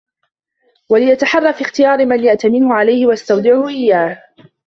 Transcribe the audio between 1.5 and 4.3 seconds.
فِي اخْتِيَارِ مَنْ يَأْتَمِنُهُ عَلَيْهِ وَيَسْتَوْدِعُهُ إيَّاهُ